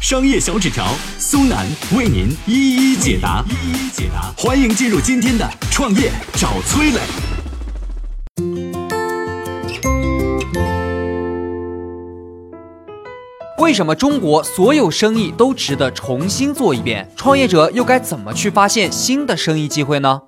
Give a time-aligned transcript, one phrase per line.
[0.00, 0.86] 商业小纸条
[1.18, 4.32] 苏南为您一一解答，一一解答。
[4.34, 7.00] 欢迎进入今天的创业找崔磊。
[13.58, 17.06] 为什么中国所有生意都值得重新做一遍？
[17.14, 20.22] 创业者又该怎么去发现新的生意机会呢？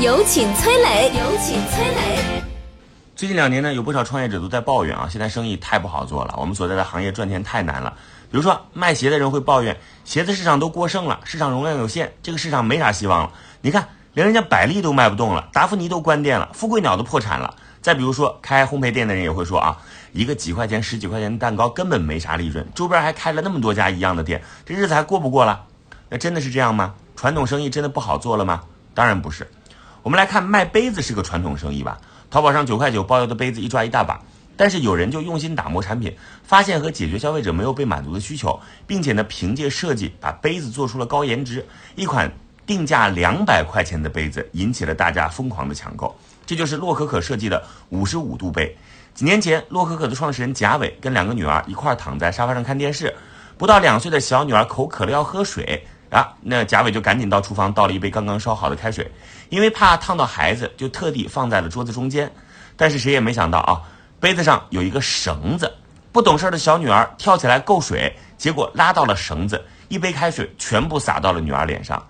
[0.00, 2.17] 有请崔磊，有请崔磊。
[3.18, 7.92] 最近两年呢，有不少创业者都在抱怨啊，现在生意太不好做了，我们所在的行业赚钱太难了。
[8.30, 13.32] 比如说卖鞋的人会抱怨，鞋子市场都过剩了，市场容量有限，这个市场没啥希望了。
[13.60, 17.56] 你看，连人家百丽都卖不动了，达芙妮都关店了，富贵鸟都破产了。
[17.82, 19.76] 再比如说开烘焙店的人也会说啊，
[20.12, 25.64] 一个几块钱、十几块钱的蛋糕根本没啥利润，周边还开了那么多家一样的店，这日子还过不过了？
[26.08, 26.94] 那真的是这样吗？
[27.16, 28.62] 传统生意真的不好做了吗？
[28.94, 29.50] 当然不是。
[30.04, 31.98] 我们来看卖杯子是个传统生意吧？
[32.30, 34.20] 淘宝上九块九包邮的杯子一抓一大把，
[34.56, 42.30] 但是有人就用心打磨产品，发现和解决消费者没有被满足的需求，并且呢凭借设计把杯子做出了高颜值，一款
[42.66, 46.14] 定价两百块钱的杯子引起了大家疯狂的抢购。
[46.44, 48.76] 这就是洛可可设计的五十五度杯。
[49.14, 53.14] 几年前，洛可可的创始人贾伟跟两个女儿一块躺在沙发上看电视，
[53.56, 55.86] 不到两岁的小女儿口渴了要喝水。
[56.10, 59.10] 啊，那贾伟就赶紧到厨房倒了一杯刚刚烧好的开水，
[59.48, 62.32] 因为怕烫到孩子，就特地放在了桌子中间。
[62.76, 63.82] 但是谁也没想到啊，
[64.20, 65.72] 杯子上有一个绳子，
[66.12, 72.02] 不懂事的小女儿跳起来够水，结果拉到了绳子，一杯开水全部洒到了女儿脸上。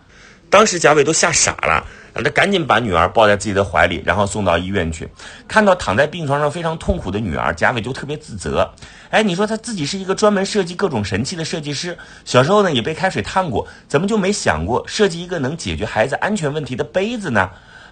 [0.51, 1.85] 当时贾伟都吓傻了。
[2.21, 5.09] 他赶紧把女儿抱在自己的怀里，然后送到医院去。
[5.47, 8.69] 看到躺在病床上非常痛苦的女儿，贾伟就特别自责。
[9.11, 17.49] 哎，你说他自己是一个专门设计各种神器的设计师，小时候呢也被开水烫过，怎么就没想过设计一个能解决孩子安全问题的杯子呢？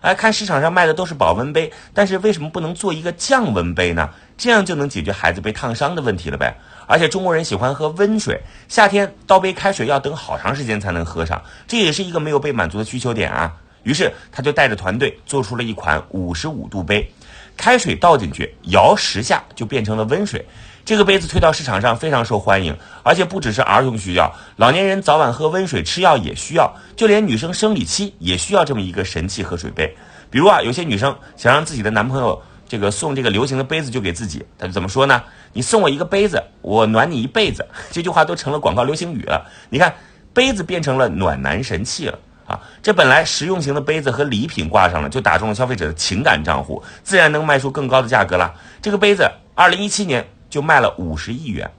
[0.06, 4.09] 哎，看市场上卖的都是保温杯，但是为什么不能做一个降温杯呢？
[4.39, 6.56] 这样就能解决孩子被烫伤的问题了呗。
[6.87, 13.53] 而且中国人喜欢喝温水，夏天倒杯开水要等好长时间才能喝上，这也是一个没有被满足的需求点啊。
[13.83, 17.12] 于是他就带着团队做出了一款五十五度杯，
[17.56, 20.47] 开水倒进去，摇十下就变成了温水。
[20.87, 29.93] 这个杯子推到市场上非常受欢迎，而且不只是儿童需要，老年人早晚喝温水吃药也需要，就连女生生理期也需要这么一个神器喝水杯。
[30.31, 35.21] 比如啊，有些女生想让自己的男朋友这个送这个流行的杯子就给自己，他怎么说呢？
[35.53, 37.67] 你送我一个杯子，我暖你一辈子。
[37.91, 39.45] 这句话都成了广告流行语了。
[39.69, 39.93] 你看，
[40.33, 42.17] 杯子变成了暖男神器了。
[42.47, 48.55] 啊，这本来实用型的杯子和礼品挂上了，就打中了消费者的情感账户，自然能卖出更高的价格了。
[48.81, 50.25] 这个杯子，二零一七年
[50.56, 51.71] 就卖了五十亿元，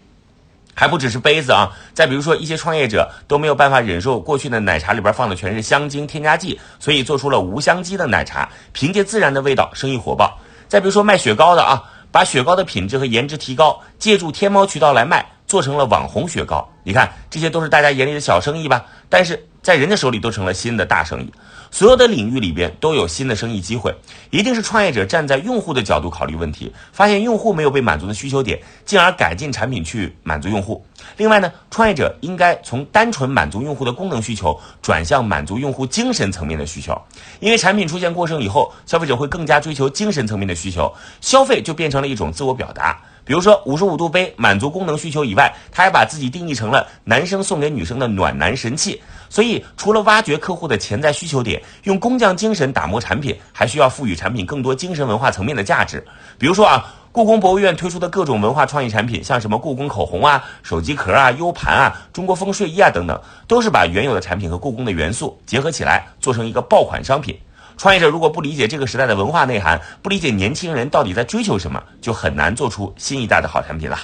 [0.75, 1.75] 还不只是杯子啊。
[1.95, 10.38] 再比如说，一些创业者都没有办法忍受过去的奶茶里边放的全是香精添加剂，所以做出了无香精的奶茶，凭借自然的味道，生意火爆。
[10.67, 16.69] 再比如说卖雪糕的啊，把雪糕的品质和颜值提高，借助天猫渠道来卖，做成了网红雪糕。
[16.83, 18.85] 你看，这些都是大家眼里的小生意吧？
[19.09, 19.47] 但是。
[19.59, 21.33] 在人家手里都成了新的大生意，
[21.71, 23.93] 所有的领域里边都有新的生意机会，
[24.29, 30.85] 一定是创业者站在用户的角度考虑问题，发现用户没有被满足的需求点，进而改进产品去满足用户。
[31.17, 36.97] 另外呢，创业者应该从单纯满足用户的功能需求，转向满足用户精神层面的需求，
[37.41, 42.97] 因为产品出现过剩以后，消费者会更加追求精神层面的需求，消费就变成了一种自我表达。
[43.27, 49.01] 比如说五十五度杯满足功能需求以外，他还把自己定义成了男生送给女生的暖男神器。
[49.29, 56.01] 所以，除了挖掘客户的潜在需求点，用工匠精神打磨产品，还需要赋予产品更多精神文化层面的价值。
[56.38, 67.38] 比如说啊，故宫博物院推出的各种文化创意产品，像什么故宫口红啊、手机壳啊、U 盘啊、中国风睡衣啊等等，都是把原有的产品和故宫的元素结合起来，做成一个爆款商品。
[67.77, 74.00] 创业者如果不理解这个时代的文化内涵，不理解年轻人到底在追求什么，就很难做出新一代的好产品了。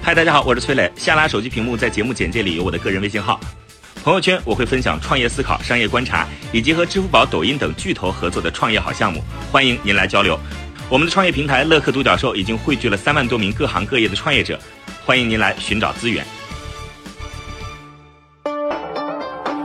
[0.00, 0.92] 嗨，大家好，我是崔磊。
[0.94, 3.40] 下拉手机屏幕，在节目简介里有我的个人微信号。
[4.04, 10.38] 朋友圈我会分享创业思考、商业观察，以及和支付宝、抖音等巨头合作的创业好项目，欢迎您来交流。
[10.88, 14.60] 我们的创业平台乐客独角兽已经汇聚了三万多名各行各业的创业者，
[15.04, 16.24] 欢迎您来寻找资源。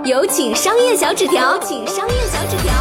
[0.03, 2.73] 有请商业小纸条，请商业小纸条。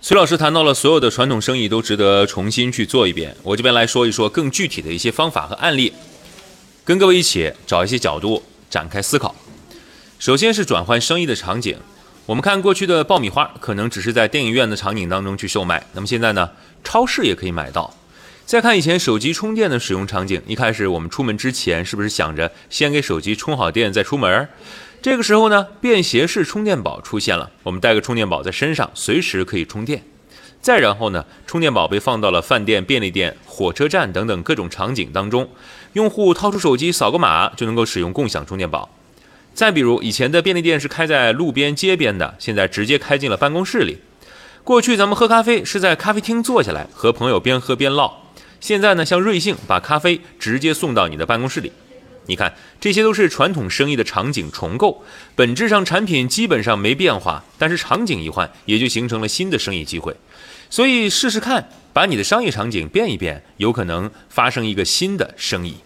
[0.00, 5.92] 崔老师谈到了所有的传统生意都值得重新去做一遍，我这边来说一说更具体的一些方法和案例。
[6.84, 9.36] 跟各位一起找一些角度展开思考。
[10.18, 11.78] 首先是转换生意的场景，
[12.26, 16.50] 我们看过去的爆米花可能只是在电影院的场景当中去售卖，那么现在呢，
[16.82, 17.94] 超市也可以买到。
[18.44, 24.48] 再看以前手机充电的使用场景，一开始我们出门之前是不是想着先给手机充好电再出门？
[25.02, 30.04] 这个时候呢，便携式充电宝出现了，我们带个充电宝在身上，随时可以充电。
[30.60, 35.48] 再然后呢，充电宝被放到了饭店、便利店、火车站等等各种场景当中，
[35.94, 38.88] 用户掏出手机扫个码就能够使用共享充电宝。
[39.52, 43.98] 再比如，以前的便利店是开在路边街边的，现在直接开进了办公室里。
[44.62, 48.18] 过去咱们喝咖啡是在咖啡厅坐下来和朋友边喝边唠，
[48.60, 51.72] 现在呢，像瑞幸把咖啡直接送到你的办公室里。
[52.26, 55.04] 你看，这些都是传统生意的场景重构，
[55.34, 60.14] 本质上产品基本上没变化，但是场景一换，也就形成了新的生意机会。
[60.70, 65.76] 所以试试看，把你的商业场景变一变，有可能发生一个新的生意。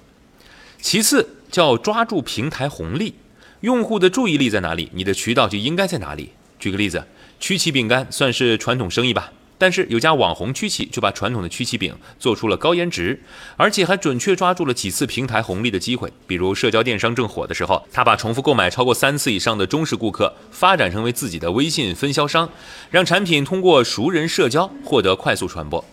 [0.80, 3.14] 其次，叫抓住平台红利。
[3.60, 6.30] 用户的注意力在哪里，你的渠道就应该在哪里。
[6.60, 7.02] 举个例子，
[7.40, 13.22] 曲奇饼干算是传统生意吧，但是有家网红曲奇就把传统的曲奇饼做出了高颜值，
[13.56, 16.12] 而且还准确抓住了几次平台红利的机会。
[16.26, 22.48] 比如社交电商正火的时候，他把重复购买超过三次以上的忠实顾客发展成为自己的微信分销商，
[22.90, 25.84] 让产品通过熟人社交获得快速传播。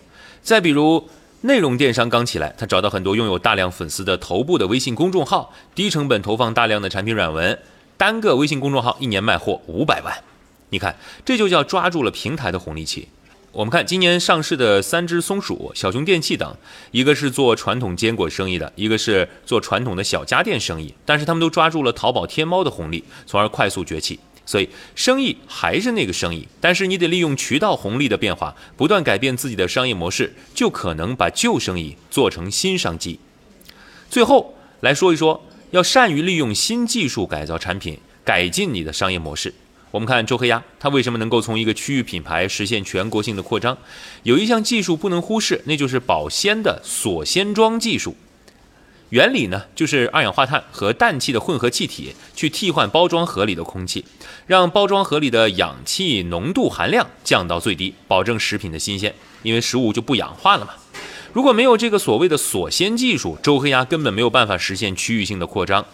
[0.42, 1.08] 再比如。
[1.46, 7.58] 内容电商刚起来，他找到很多拥有大量粉丝的头部的微信公众号，低成本投放大量的产品软文，
[7.98, 10.24] 单个微信公众号一年卖货五百万。
[10.70, 13.08] 你看，这就叫抓住了平台的红利期。
[13.54, 16.56] 我们看今年上市的三只松鼠、小熊电器等，
[16.90, 24.18] 一个是做传统坚果生意的，一个是做传统的小家电生意，但是他们都抓住了淘宝、天猫的红利，从而快速崛起。
[24.44, 33.20] 所以生意还是那个生意，但是你得利用渠道红利的变化，不断改变自己的商业模式，就可能把旧生意做成新商机。
[34.10, 35.40] 最后来说一说，
[35.70, 39.54] 要善于利用新技术改造产品，改进你的商业模式。
[39.94, 43.78] 我们看周黑鸭，它为什么能够从一个区域品牌实现全国性的扩张？
[44.24, 48.16] 有一项技术不能忽视，那就是保鲜的锁鲜装技术。
[49.10, 54.04] 原理呢，就是二氧化碳和氮气的混合气体去替换包装盒里的空气，
[54.48, 59.14] 让包装盒里的氧气浓度含量降到最低，保证食品的新鲜，
[59.44, 60.72] 因为食物就不氧化了嘛。
[61.32, 65.86] 如果没有这个所谓的锁鲜技术，周黑鸭根本没有办法实现区域性的扩张。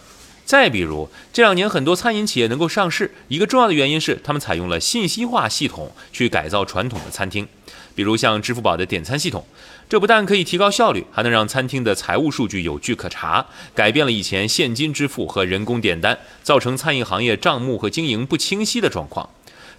[0.51, 7.47] 再比如，这两年很多餐饮企业能够上市，一个重要的原因是他们采用了信息化系统去改造传统的餐厅，
[7.95, 9.45] 比如像支付宝的点餐系统，
[9.87, 19.29] 这不但可以提高效率，还能让餐厅的财务数据有据可查，改变了以前现金支付和人工点单，造成餐饮行业账目和经营不清晰的状况。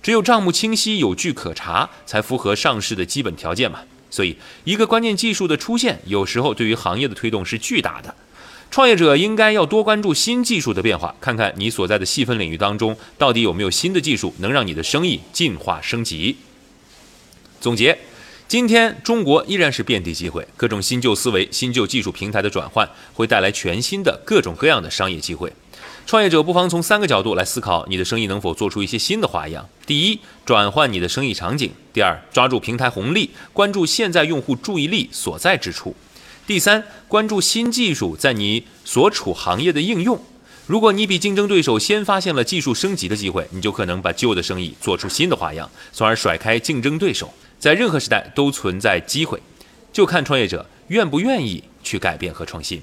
[0.02, 3.80] 只有账目清晰、有据可查，才符合上市的基本条件嘛。
[4.10, 8.14] 所以，一个关键技术的出现，有时候对于行业的推动是巨大的。
[8.72, 16.38] 创业者应该要多关注新技术的变化，看看你所在的细分领域当中到底有没有新的技术能让你的生意进化升级。
[17.60, 17.98] 总结，
[18.48, 25.52] 今天中国依然是遍地机会，各种新旧思维、新旧技术平台的转换会带来全新的各种各样的商业机会。
[26.06, 35.94] 创业者不妨从三个角度来思考你的生意能否做出一些新的花样：第一，转换你的生意场景；第二，抓住平台红利，关注现在用户注意力所在之处。
[36.44, 40.20] 第三，关注新技术在你所处行业的应用。
[40.66, 47.32] 如果你比竞争对手先发现了技术升级的机会，你就可能把旧的生意做出新的花样，从而甩开竞争对手。
[47.58, 49.40] 在任何时代都存在机会，
[49.92, 52.82] 就看创业者愿不愿意去改变和创新。